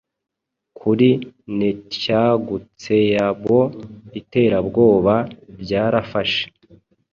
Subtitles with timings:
[0.79, 1.09] Kuri
[1.57, 3.59] netyagutseabo
[4.19, 5.15] iterabwoba
[5.61, 6.45] ryarafashe